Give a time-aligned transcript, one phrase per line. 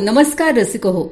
[0.00, 1.02] नमस्कार रसिक हो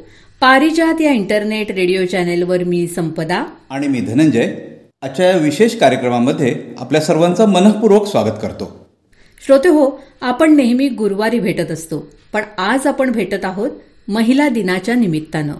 [0.40, 3.44] पारिजात या इंटरनेट रेडिओ चॅनेलवर मी संपदा.
[3.70, 4.54] आणि मी धनंजय.
[5.02, 8.86] आजच्या या विशेष कार्यक्रमामध्ये आपल्या सर्वांचं मनःपूर्वक स्वागत करतो.
[9.46, 13.70] श्रोते हो आपण नेहमी गुरुवारी भेटत असतो पण आज आपण भेटत आहोत
[14.08, 15.54] महिला दिनाच्या निमित्तानं.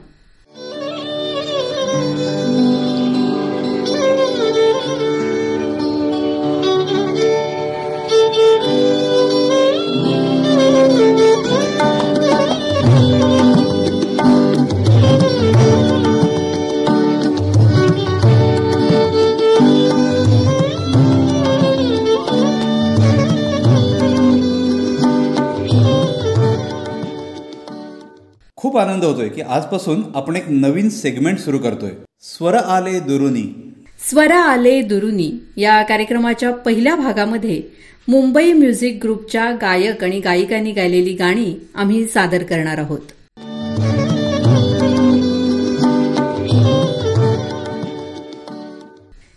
[28.79, 31.91] खूप आनंद होतोय की आजपासून आपण एक नवीन सेगमेंट सुरू करतोय.
[32.23, 33.73] स्वर आले दुरुनी.
[34.09, 37.63] स्वरा आले दुरुनी या कार्यक्रमाच्या पहिल्या भागामध्ये
[38.09, 43.01] मुंबई म्युझिक ग्रुपच्या गायक आणि गायिकांनी गायलेली गाणी आम्ही सादर करणार आहोत.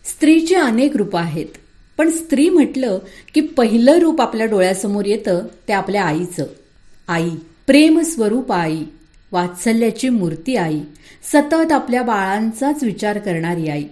[0.05, 1.59] स्त्रीची अनेक रूपं आहेत
[1.97, 2.97] पण स्त्री म्हटलं
[3.33, 6.45] की पहिलं रूप आपल्या डोळ्यासमोर येतं ते आपल्या आईचं.
[7.07, 7.29] आई
[7.67, 8.83] प्रेम स्वरूप आई.
[9.31, 10.79] वात्सल्याची मूर्ती आई
[11.23, 13.83] सतत आपल्या बाळांचाच विचार करणारी आई.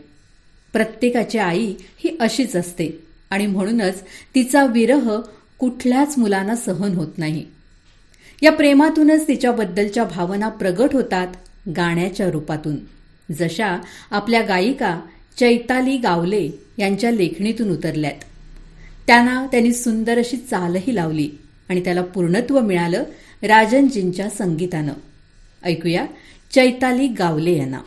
[0.74, 4.02] प्रत्येकाची आई ही अशीच असते आणि म्हणूनच
[4.36, 5.20] तिचा विरह
[5.58, 7.46] कुठल्याच मुलांना सहन होत नाही.
[8.42, 11.28] या प्रेमातूनच तिच्याबद्दलच्या भावना प्रगट होतात
[11.76, 12.76] गाण्याच्या रूपातून.
[13.34, 13.78] जशा
[14.12, 15.00] आपल्या गायिका
[15.38, 18.14] चैताली गावले यांच्या लेखणीतून उतरल्यात.
[19.08, 21.30] त्यांना त्यांनी सुंदर अशी चालही लावली
[21.70, 23.04] आणि त्याला पूर्णत्व मिळालं
[23.44, 24.94] राजनजींच्या संगीतानं.
[25.64, 26.06] ऐकूया
[26.52, 27.80] चैताली गावले यांना.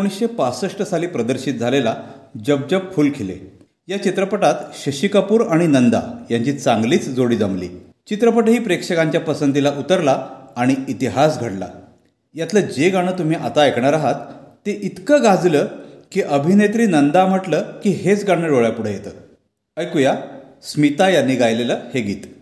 [0.00, 1.94] एकोणीसशे पासष्ट साली प्रदर्शित झालेला
[2.44, 3.34] जब जब फुल खिले.
[3.88, 6.00] या चित्रपटात शशी कपूर आणि नंदा
[6.30, 7.68] यांची चांगलीच जोडी जमली.
[8.08, 10.26] चित्रपटही प्रेक्षकांच्या पसंतीला उतरला
[10.56, 11.68] आणि इतिहास घडला.
[12.34, 14.14] यातलं जे गाणं तुम्ही आता ऐकणार आहात
[14.66, 15.66] ते इतकं गाजलं
[16.12, 19.10] की अभिनेत्री नंदा म्हटलं की हेच गाणं डोळ्यापुढे येतं.
[19.76, 20.14] ऐकूया
[20.62, 22.39] स्मिता यांनी गायलेलं हे गीत.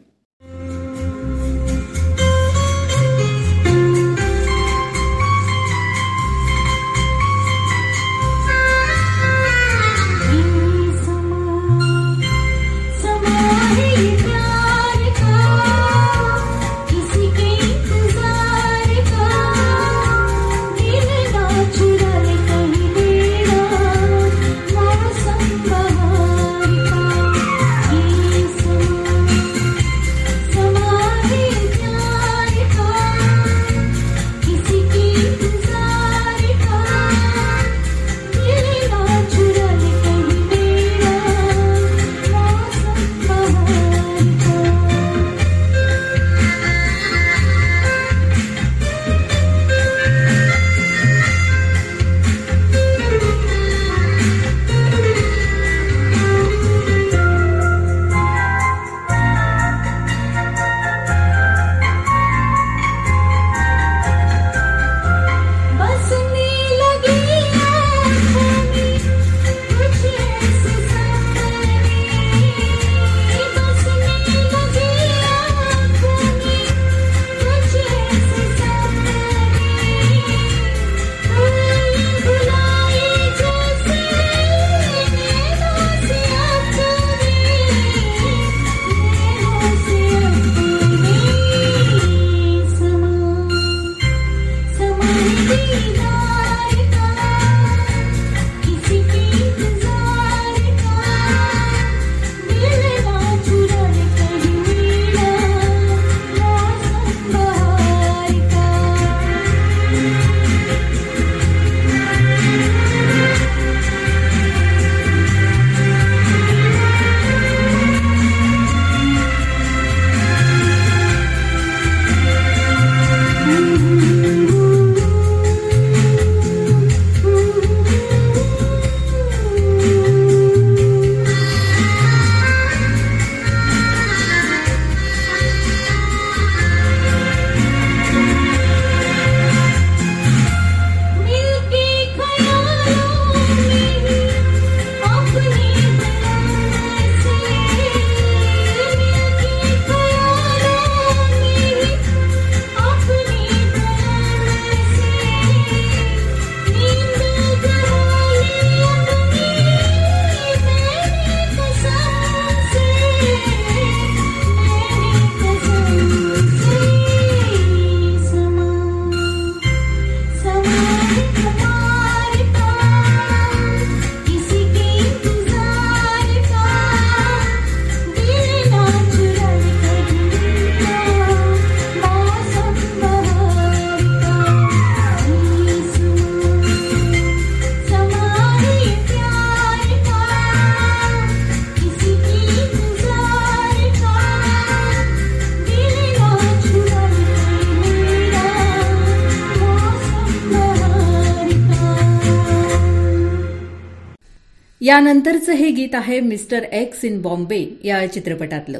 [204.99, 208.79] त्यानंतरचं हे गीत आहे मिस्टर एक्स इन बॉम्बे या चित्रपटातलं.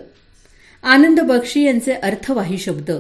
[0.83, 2.91] आनंद बक्षी यांचे अर्थवाही शब्द.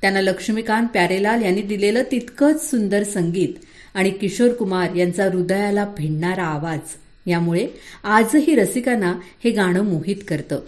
[0.00, 3.48] त्यांना लक्ष्मीकांत प्यारेलाल यांनी दिलेलं तितकंच सुंदर संगीत
[3.94, 6.78] आणि किशोर कुमार यांचा हृदयाला भिडणारा आवाज.
[7.26, 7.66] यामुळे
[8.04, 10.60] आजही रसिकांना हे गाणं मोहित करतं.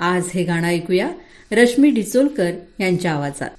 [0.00, 1.10] आज हे गाणं ऐकूया
[1.52, 3.50] रश्मी डिचोलकर यांच्या आवाजात.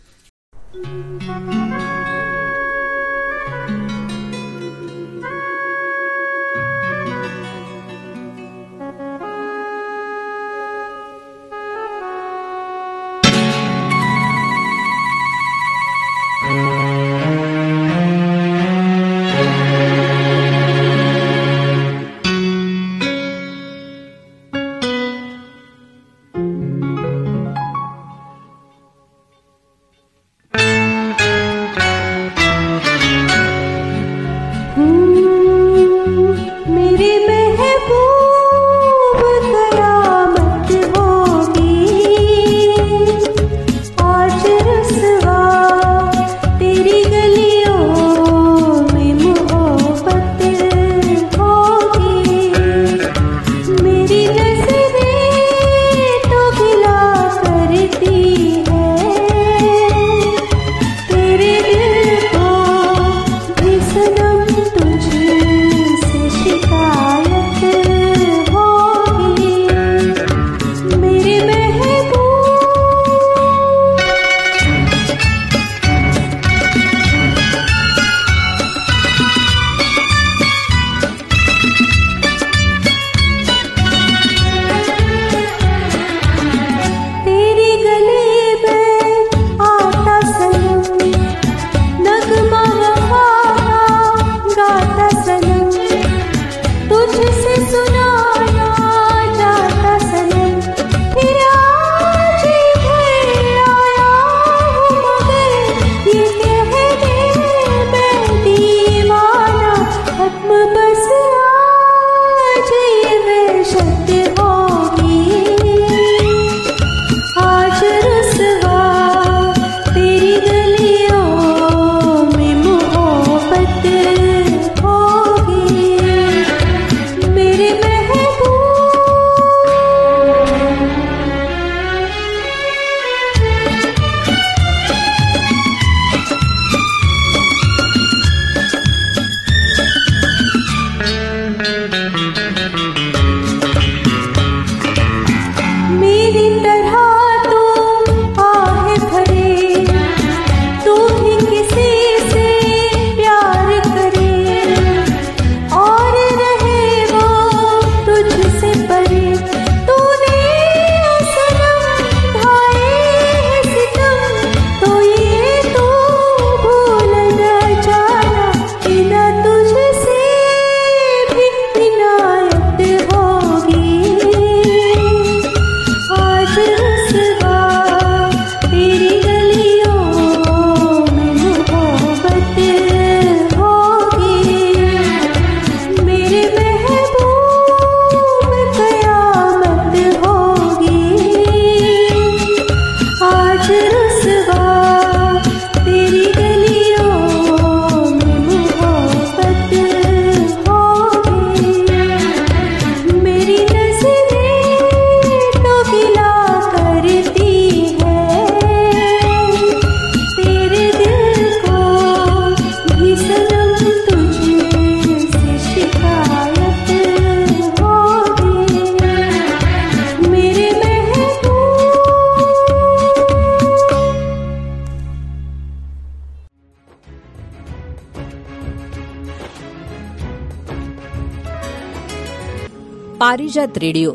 [233.63, 234.13] गुजरात रेडिओ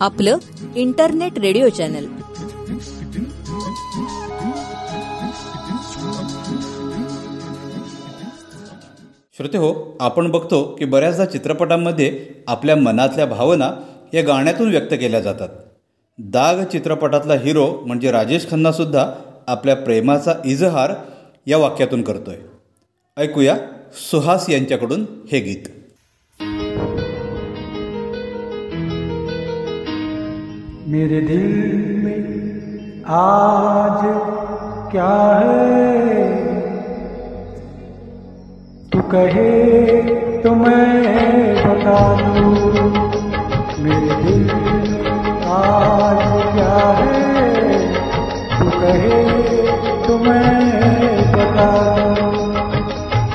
[0.00, 0.38] आपलं
[0.76, 2.06] इंटरनेट रेडिओ चॅनल.
[9.36, 13.70] श्रोते हो आपण बघतो की बऱ्याचदा चित्रपटांमध्ये आपल्या मनातल्या भावना
[14.14, 15.48] या गाण्यातून व्यक्त केल्या जातात.
[16.18, 19.06] दाग चित्रपटातला हिरो म्हणजे राजेश खन्ना सुद्धा
[19.46, 20.94] आपल्या प्रेमाचा इजहार
[21.46, 22.36] या वाक्यातून करतोय.
[23.16, 23.56] ऐकूया
[24.10, 25.64] सुहास यांच्याकडून हे गीत.
[30.90, 31.42] मेरे दिल
[32.04, 34.00] में आज
[34.92, 36.24] क्या है?
[38.92, 39.52] तू कहे
[40.42, 42.54] तो मैं बता दूँ,
[43.84, 44.50] मेरे दिल
[45.50, 47.78] आज क्या है?
[48.58, 49.22] तू कहे
[50.06, 52.52] तो मैं बता दूँ,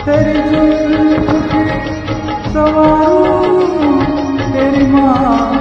[0.06, 1.30] तेरी जुल्फ
[2.54, 3.16] सवाल,
[4.52, 5.55] तेरी माँ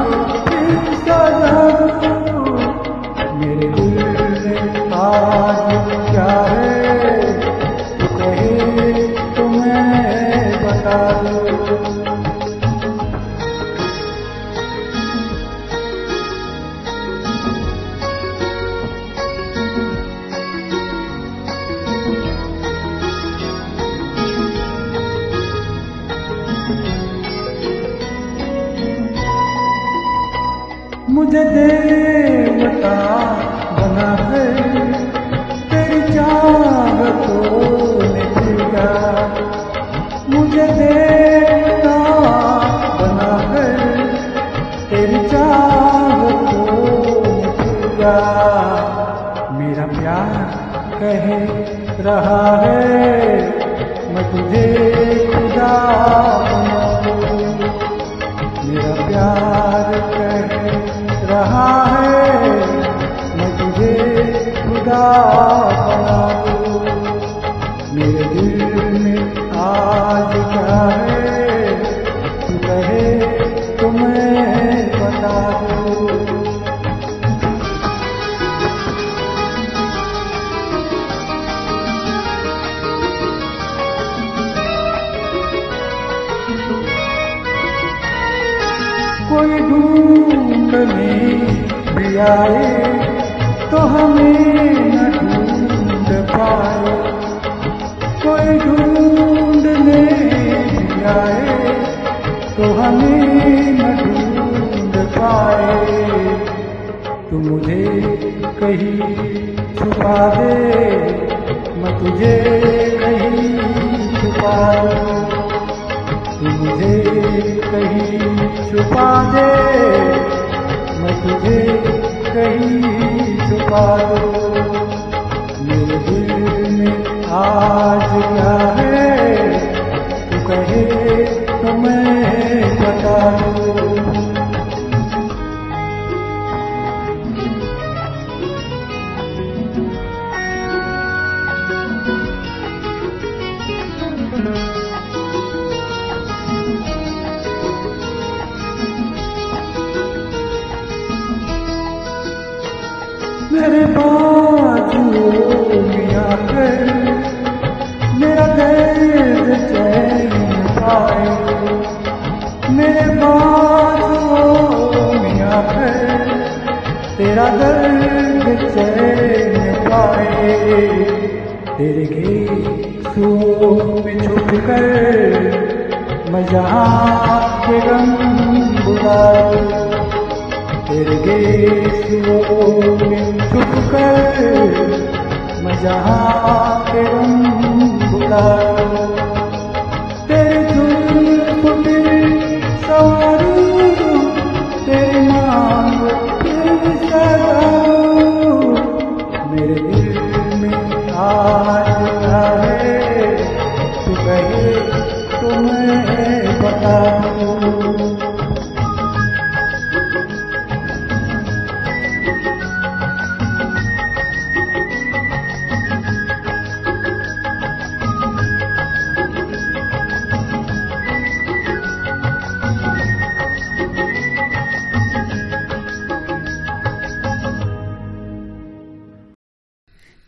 [132.85, 133.54] Thank you.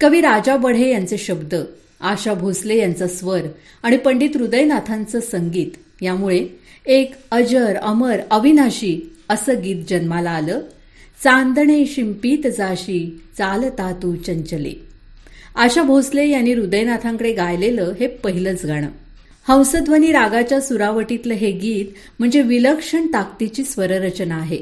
[0.07, 1.55] कवी राजा बढे यांचे शब्द
[2.01, 3.41] आशा भोसले यांचा स्वर
[3.83, 6.47] आणि पंडित हृदयनाथांचं संगीत यामुळे
[6.87, 10.61] एक अजर अमर अविनाशी असं गीत जन्माला आलं.
[11.25, 14.73] चांदणे शिंपीत जाशी चालता तू चंचले.
[15.57, 18.89] आशा भोसले यांनी हृदयनाथांकडे गायलेलं हे पहिलंच गाणं.
[19.49, 21.87] हंसध्वनी रागाच्या सुरावटीतलं हे गीत
[22.19, 24.59] म्हणजे विलक्षण ताकदीची स्वररचना आहे.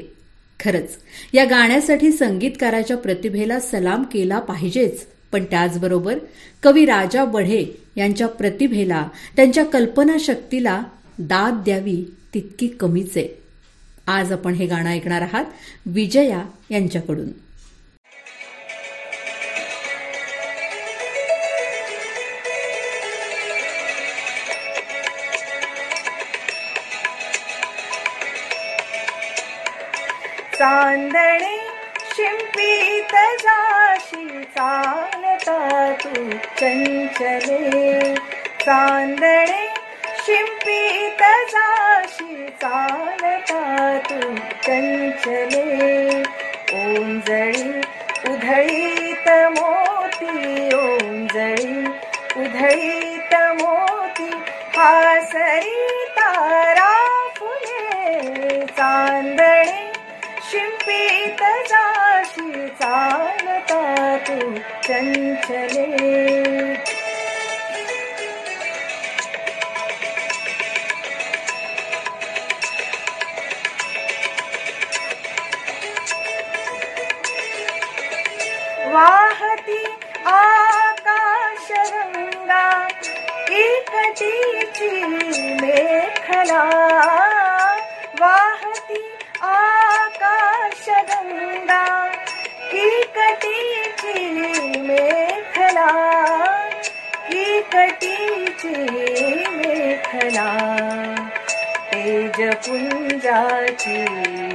[0.59, 0.89] खरंच
[1.33, 5.05] या गाण्यासाठी संगीतकाराच्या प्रतिभेला सलाम केला पाहिजेच
[5.35, 6.17] पण त्याचबरोबर
[6.63, 10.83] कवी राजा बढे यांच्या प्रतिभेला त्यांच्या कल्पनाशक्तीला
[11.19, 13.27] दाद द्यावी तितकी कमीच आहे.
[14.07, 15.45] आज आपण हे गाणं ऐकणार आहात
[15.85, 17.29] विजया यांच्याकडून.
[30.53, 31.57] चांदणे
[32.15, 34.43] शिंपीत जाशी
[35.47, 37.33] पातुञ्चले
[38.65, 39.37] चञ्चले
[40.25, 44.19] शिपी ताशि काल पातु
[44.65, 45.65] कञ्चले
[46.79, 47.69] ओं जयि
[48.31, 50.33] उधरी त मोती
[50.77, 51.85] ओं जयी
[52.43, 53.14] उधयी
[64.85, 65.85] चञ्चले।
[78.93, 79.81] वाहति
[80.27, 81.29] आकाशगङ्गा
[83.49, 83.63] की
[85.61, 86.84] मेखला।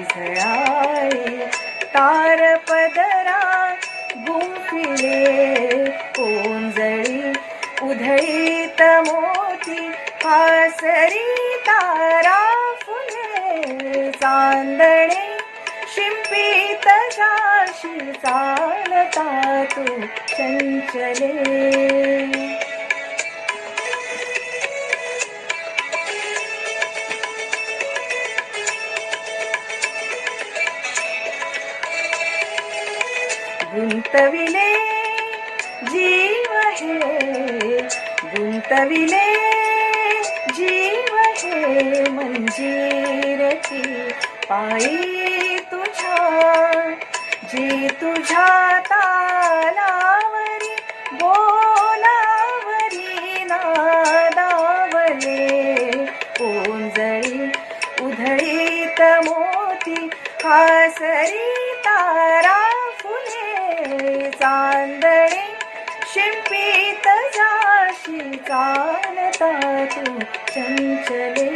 [0.05, 1.37] झळाळी
[1.95, 3.39] तारपदरा
[6.19, 7.33] ओंजळी
[7.83, 9.87] उधळीत मोती
[10.25, 12.39] हासरी तारा
[12.83, 14.11] फुले
[15.95, 19.85] शिंपीत जाशी चालता तू
[20.29, 22.40] चंचले
[33.73, 34.71] गुंतविले
[35.91, 36.97] जीव हे
[38.23, 39.23] गुंतविले
[40.57, 43.83] जीव हे मंजीरची
[44.49, 46.17] पायी तुझ्या
[47.53, 48.47] जी तुझ्या
[70.53, 71.51] चञ्चले।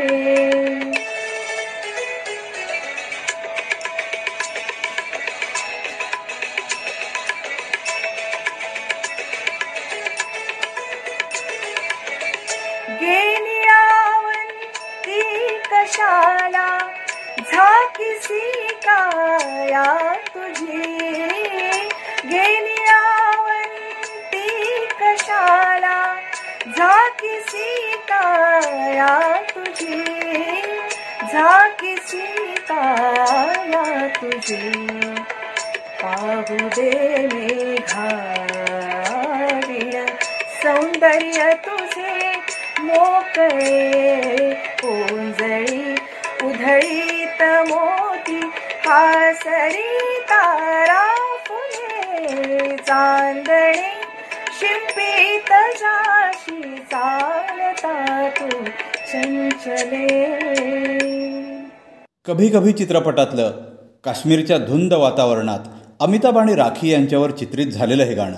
[34.25, 34.57] तुझी
[36.03, 36.91] पाहू दे
[37.33, 38.07] मेघावीण
[40.63, 42.15] सौंदर्य तुझे
[42.81, 44.53] मोकळे
[44.85, 45.83] ओंजळी
[46.45, 48.41] उधळीत मोती
[48.87, 49.93] हासरी
[50.31, 51.05] तारा
[51.47, 53.85] फुले चांदणे
[54.61, 57.95] शिंपीत जाशी चालता
[58.39, 58.49] तू
[59.13, 60.09] चंचले.
[62.27, 63.74] कभी कभी चित्रपटातलं
[64.05, 65.59] काश्मीरच्या धुंद वातावरणात
[66.01, 68.37] अमिताभ आणि राखी यांच्यावर चित्रित झालेलं हे गाणं.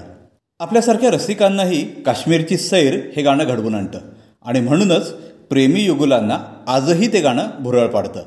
[0.60, 3.98] आपल्यासारख्या रसिकांनाही काश्मीरची सैर हे गाणं घडवून आणतं.
[4.42, 5.10] आणि म्हणूनच
[5.50, 8.22] प्रेमी युगुलांना आजही ते गाणं भुरळ पाडतं.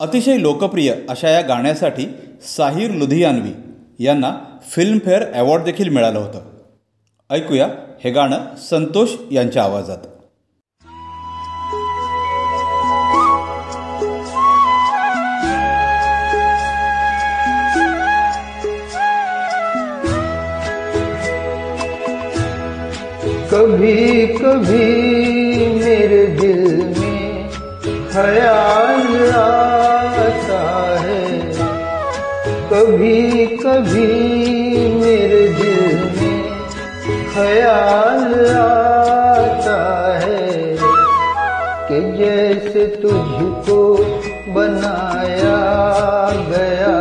[0.00, 2.06] अतिशय लोकप्रिय अशा या गाण्यासाठी
[2.56, 3.52] साहिर लुधियानवी
[4.04, 4.32] यांना
[4.68, 6.40] फिल्मफेअर अवॉर्ड देखील मिळालं होतं.
[7.30, 7.68] ऐकूया
[8.04, 8.38] हे गाणं
[8.70, 9.98] संतोष यांच्या आवाजात.
[23.52, 24.84] कभी कभी
[25.74, 27.48] मेरे दिल में
[28.12, 30.60] ख्याल आता
[31.00, 31.24] है।
[32.72, 34.06] कभी कभी
[34.94, 36.42] मेरे दिल में
[37.34, 39.80] ख्याल आता
[40.24, 40.76] है
[41.88, 43.80] कि जैसे तुझको
[44.54, 45.58] बनाया
[46.50, 46.99] गया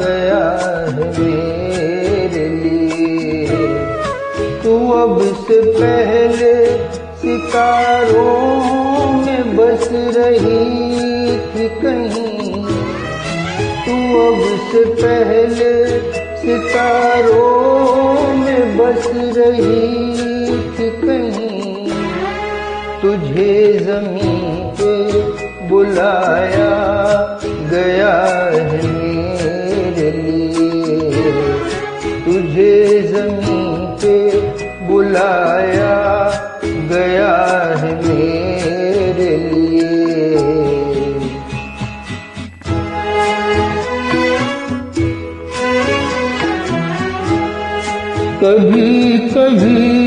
[0.00, 0.42] गया
[4.62, 6.54] तू अब से पहले
[7.16, 8.32] सितारों
[9.12, 10.64] में बस रही
[11.48, 12.52] थी कहीं।
[13.84, 15.72] तू अब से पहले
[16.36, 17.54] सितारों
[18.38, 19.86] में बस रही
[20.74, 21.90] थी कहीं।
[23.02, 24.94] तुझे ज़मीन पे
[25.68, 26.72] बुलाया
[27.70, 28.14] गया
[28.52, 28.73] है
[35.14, 35.96] बुलाया
[36.90, 37.34] गया
[37.80, 40.32] है मेरे लिए।
[48.42, 50.03] कभी कभी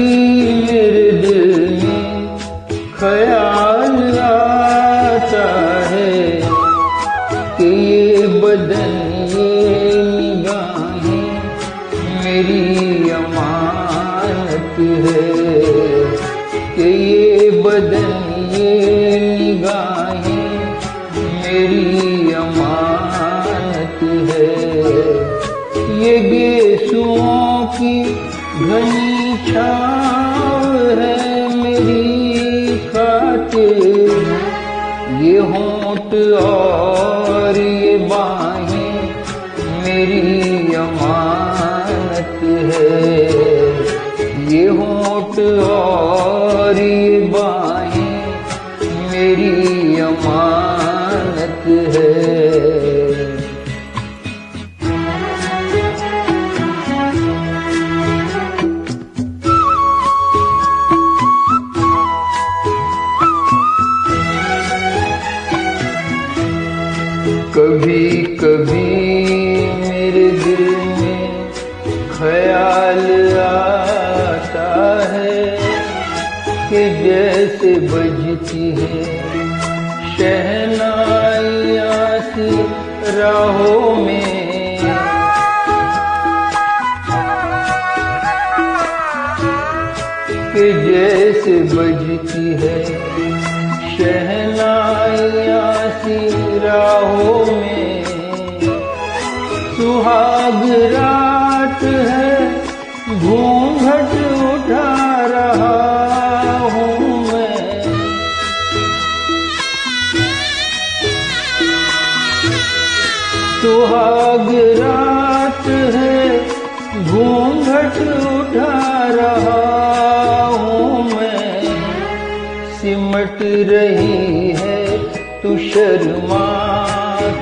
[125.58, 126.48] शर्मा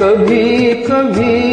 [0.00, 1.45] कभी कभी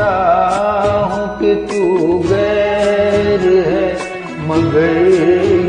[0.00, 3.88] जानता हूँ कि तू गैर है,
[4.48, 4.96] मगर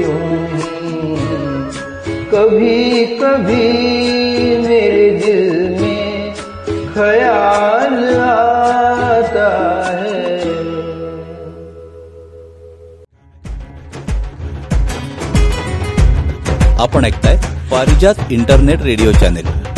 [0.01, 0.19] यूँ।
[2.31, 3.65] कभी कभी
[4.67, 5.49] मेरे दिल
[5.81, 6.33] में
[6.93, 9.49] ख्याल आता
[9.89, 10.19] है।
[16.81, 17.37] आपण ऐकताय
[17.71, 19.70] पारिजात इंटरनेट रेडिओ चॅनेल.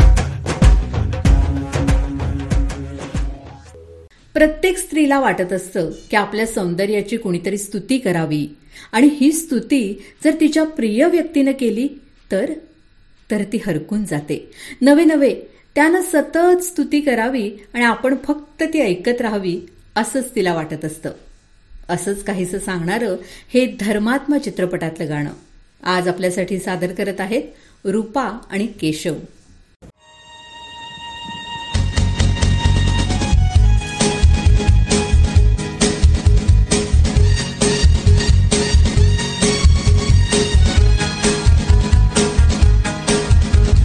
[4.33, 8.47] प्रत्येक स्त्रीला वाटत असतं की आपल्या सौंदर्याची कुणीतरी स्तुती करावी.
[8.91, 11.87] आणि ही स्तुती जर तिच्या प्रिय व्यक्तीनं केली
[12.31, 12.53] तर
[13.31, 14.51] तर ती हरकून जाते.
[14.81, 15.35] नवे नवे
[15.75, 19.61] त्यानं सतत स्तुती करावी आणि आपण फक्त ती ऐकत राहावी
[19.95, 21.11] असंच तिला वाटत असतं.
[21.89, 23.15] असंच काहीसं सांगणारं
[23.53, 25.33] हे धर्मात्मा चित्रपटातलं गाणं.
[25.83, 27.43] आज आपल्यासाठी सादर करत आहेत
[27.85, 29.15] रूपा आणि केशव.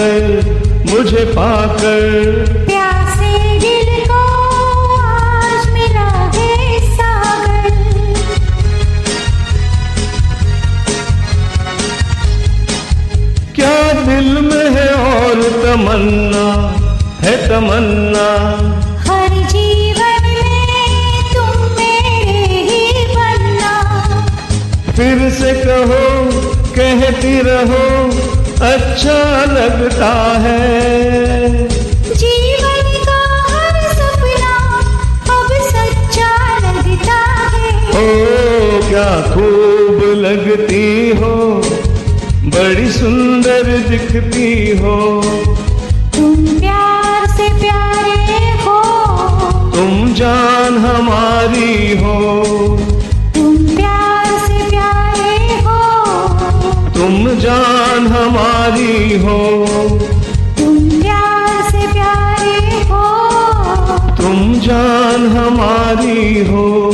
[0.00, 2.04] पाकर मुझे पाकर
[2.66, 4.20] प्यासे दिल को
[4.98, 7.68] आज मिला है सागर।
[13.54, 16.46] क्या दिल में है और तमन्ना
[17.22, 18.26] है तमन्ना?
[19.06, 23.74] हर जीवन में तुम मेरे ही बनना।
[24.92, 26.04] फिर से कहो
[26.74, 28.29] कहती रहो।
[28.62, 31.68] अच्छा लगता है।
[32.14, 34.52] जीवन का हर सपना
[35.34, 37.20] अब सच्चा लगता
[37.54, 38.04] है। ओ
[38.88, 40.88] क्या खूब लगती
[41.20, 41.34] हो
[42.54, 44.96] बड़ी सुंदर दिखती हो।
[46.16, 48.78] तुम प्यार से प्यारे हो।
[49.70, 52.16] तुम जान हमारी हो।
[57.20, 59.66] तुम जान हमारी हो।
[60.58, 63.28] तुम प्यार से प्यारे हो।
[64.18, 66.90] तुम जान हमारी हो।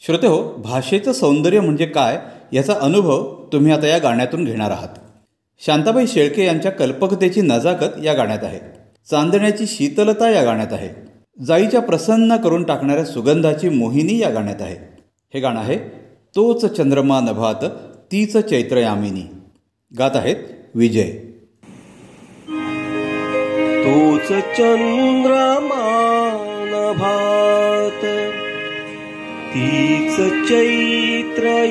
[0.00, 2.18] श्रोते हो भाषेचं सौंदर्य म्हणजे काय
[2.52, 4.98] याचा अनुभव तुम्ही आता या गाण्यातून घेणार आहात.
[5.66, 8.58] शांताबाई शेळके यांच्या कल्पकतेची नजाकत या गाण्यात आहे.
[9.10, 10.88] चांदण्याची शीतलता या गाण्यात आहे.
[11.46, 14.89] जाईच्या प्रसन्न करून टाकणाऱ्या सुगंधाची मोहिनी या गाण्यात आहे.
[15.34, 15.76] हे गाणं आहे
[16.36, 17.64] तोच चंद्रमा नभात
[18.12, 19.22] तीच चैत्रयामिनी
[19.98, 20.36] गात आहेत
[20.74, 21.10] विजय.
[23.84, 25.84] तोच चंद्रमा
[26.72, 28.04] नभात
[29.54, 30.16] तीच
[30.48, 31.70] चैत्रयामिनी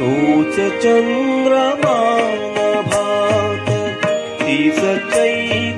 [0.00, 1.96] तोच चंद्रमा
[2.56, 3.70] नभात
[4.42, 4.80] तीच
[5.14, 5.69] चैत्र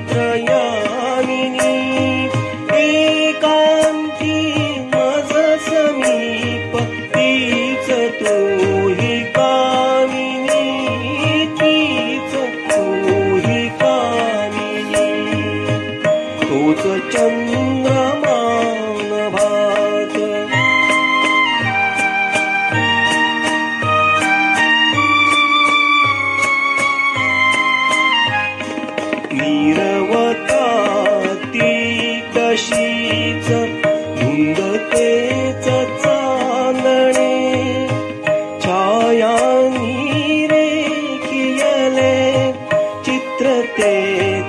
[43.83, 44.43] रे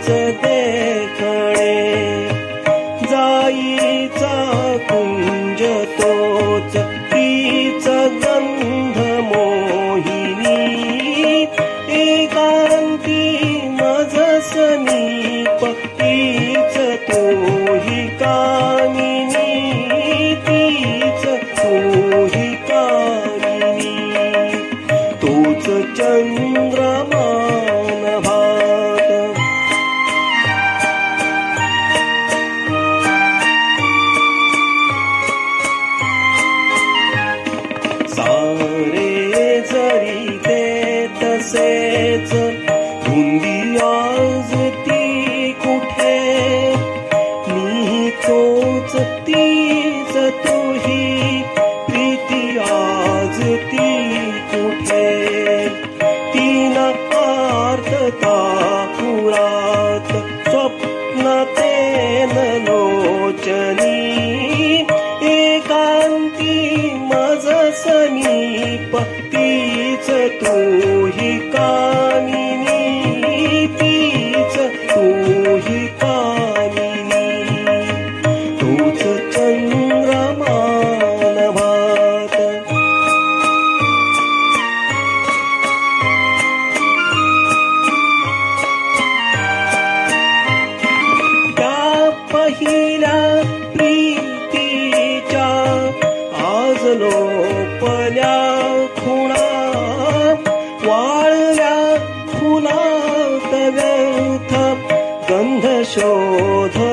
[106.05, 106.84] বোধ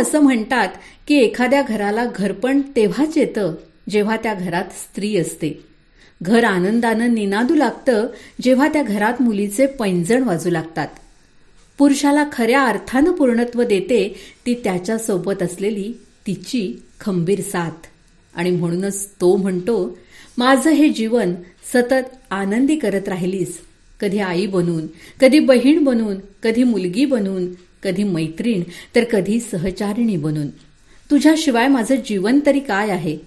[0.00, 0.68] असं म्हणतात
[1.08, 3.54] की एखाद्या घराला घरपण तेव्हाच येतं
[3.90, 5.64] जेव्हा त्या घरात स्त्री असते.
[6.22, 8.06] घर आनंदानं निनादू लागतं
[8.42, 10.88] जेव्हा त्या घरात मुलीचे पैंजण वाजू लागतात.
[11.78, 14.14] पुरुषाला खऱ्या अर्थानं पूर्णत्व देते
[14.46, 15.92] ती त्याच्यासोबत असलेली
[16.26, 17.86] तिची खंबीर साथ.
[18.34, 19.98] आणि म्हणूनच तो म्हणतो
[20.38, 21.34] माझं हे जीवन
[21.74, 23.60] सतत आनंदी करत राहिलीस.
[24.00, 24.86] कधी आई बनून
[25.20, 27.46] कधी बहीण बनून कधी मुलगी बनून
[27.82, 28.62] कधी मैत्रीण
[28.94, 30.46] तर कधी सहचारिणी बनून.
[31.10, 33.18] तुझ्याशिवाय माझं जीवन तरी काय आहे?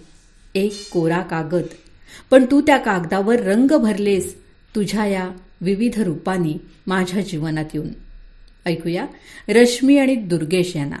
[0.54, 1.66] एक कोरा कागद.
[2.30, 4.34] पण तू त्या कागदावर रंग भरलेस
[4.74, 5.30] तुझ्या या
[5.60, 6.54] विविध रूपांनी
[6.86, 7.88] माझ्या जीवनात येऊन.
[8.66, 9.06] ऐकूया
[9.48, 10.96] रश्मी आणि दुर्गेश यांना.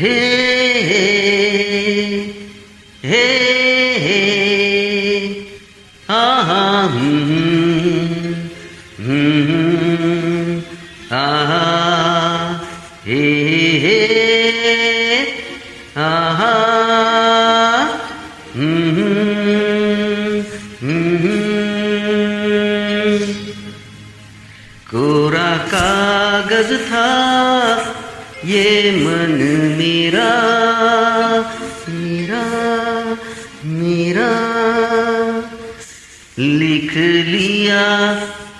[0.00, 0.47] हे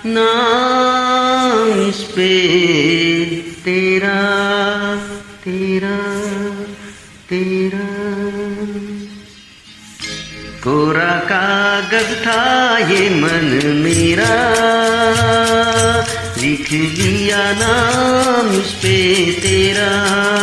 [0.05, 3.25] नाम इस पे
[3.65, 4.21] तेरा
[5.43, 5.97] तेरा
[7.29, 7.89] तेरा।
[10.63, 14.33] कोरा कागज था ये मन मेरा।
[16.41, 20.38] लिख लिया नाम इस पे तेरा।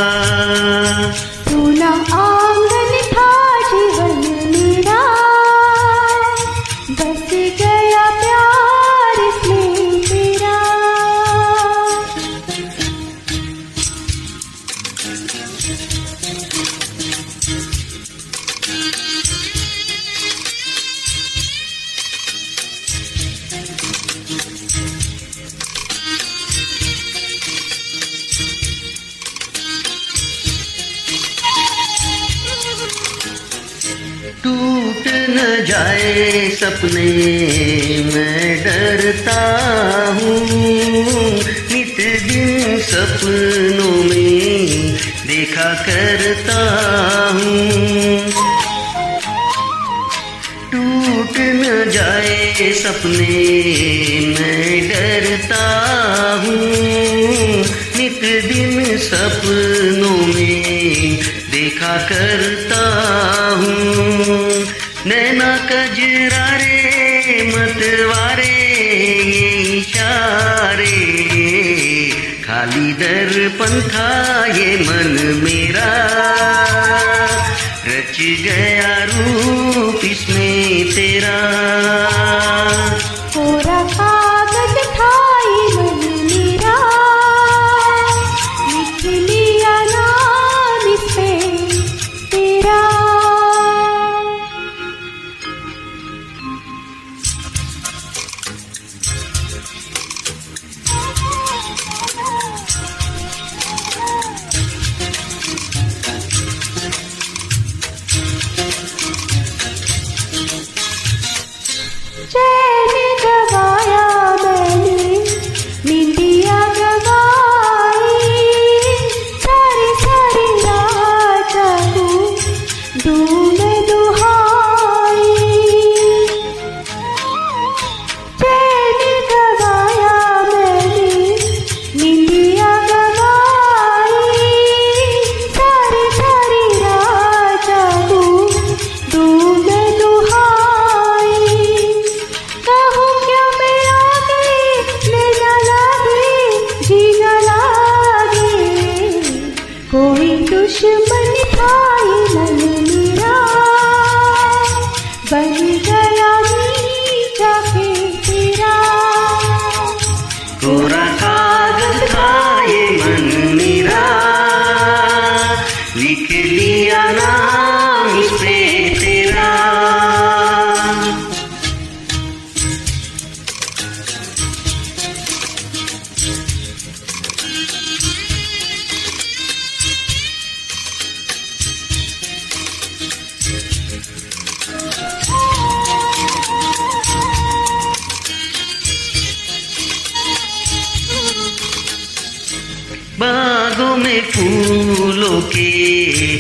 [194.03, 195.71] में फूलों के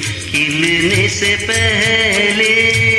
[0.00, 2.95] खिलने से पहले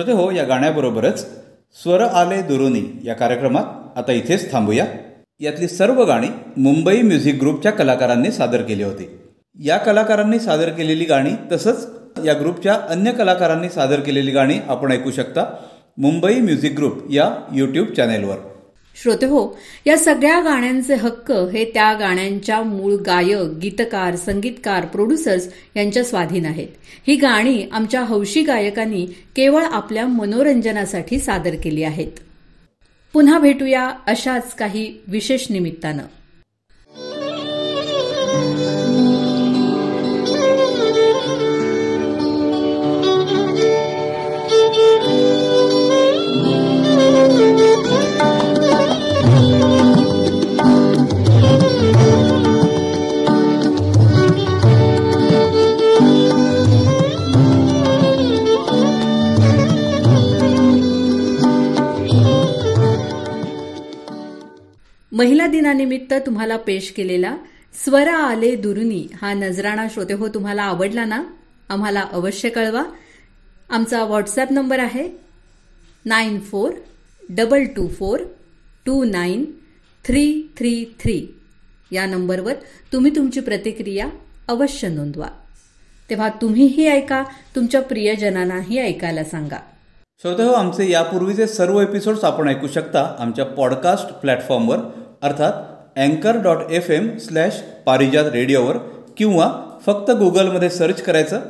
[0.00, 1.24] श्रोते हो या गाण्याबरोबरच
[1.76, 4.84] स्वर आले दुरुनी या कार्यक्रमात आता इथेच थांबूया.
[5.40, 9.08] यातली सर्व गाणी मुंबई म्युझिक ग्रुपच्या कलाकारांनी सादर केली होती.
[9.58, 11.86] या कलाकारांनी सादर केलेली गाणी तसंच
[12.24, 15.44] या ग्रुपच्या अन्य कलाकारांनी सादर केलेली गाणी आपण ऐकू शकता
[15.98, 18.36] मुंबई म्युझिक ग्रुप या यूट्यूब चॅनेलवर
[18.94, 26.04] श्रोते हो या सगळ्या गाण्यांचे हक्क हे त्या गाण्यांच्या मूळ गायक गीतकार संगीतकार प्रोड्युसर्स यांच्या
[26.04, 26.68] स्वाधीन आहेत.
[27.06, 32.20] ही गाणी आमच्या हौशी गायकांनी केवळ आपल्या मनोरंजनासाठी सादर केली आहेत.
[33.12, 36.02] पुन्हा भेटूया अशाच काही विशेष निमित्तानं.
[65.20, 67.36] महिला दिनानिमित्त तुम्हाला पेश केलेला
[67.84, 71.22] स्वरा आले दुरुनी हा नजराणा श्रोते हो तुम्हाला आवडला ना?
[71.68, 72.82] आम्हाला अवश्य कळवा.
[73.70, 75.18] आमचा व्हॉट्सॲप नंबर आहे
[76.04, 76.70] nine four
[77.28, 78.20] double two four
[78.86, 79.44] two nine
[80.04, 81.34] three three three.
[81.92, 82.54] या नंबरवर
[82.92, 84.06] तुम्ही तुमची प्रतिक्रिया
[84.48, 85.28] अवश्य नोंदवा.
[86.10, 87.24] तेव्हा तुम्हीही ऐका
[87.56, 89.58] तुमच्या प्रियजनांनाही ऐकायला सांगा.
[90.18, 94.78] श्रोते हो आमचे यापूर्वीचे सर्व एपिसोड्स आपण ऐकू शकता आमच्या पॉडकास्ट प्लॅटफॉर्मवर
[95.22, 95.52] अर्थात
[95.96, 97.52] अँकर dot F M slash
[97.86, 98.76] Parijat रेडिओवर
[99.16, 101.40] किंवा फक्त गुगलमध्ये सर्च करायचं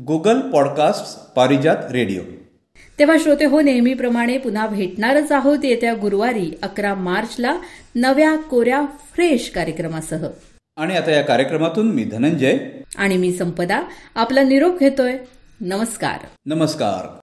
[0.00, 2.20] गुगल पॉडकास्ट पारिजात रेडिओ
[2.98, 7.56] तेव्हा श्रोते हो नेहमीप्रमाणे पुन्हा भेटणारच आहोत येत्या गुरुवारी अकरा मार्चला
[7.94, 8.82] नव्या कोऱ्या
[9.14, 10.26] फ्रेश कार्यक्रमासह.
[10.76, 12.58] आणि आता या कार्यक्रमातून मी धनंजय.
[12.96, 13.82] आणि मी संपदा
[14.14, 15.18] आपला निरोप घेतोय.
[15.60, 16.26] नमस्कार.
[16.46, 17.18] नमस्कार.